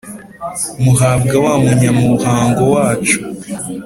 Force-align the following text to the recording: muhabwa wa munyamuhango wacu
muhabwa 0.83 1.35
wa 1.45 1.53
munyamuhango 1.63 2.63
wacu 2.73 3.19